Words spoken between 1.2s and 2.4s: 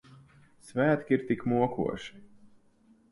tik mokoši.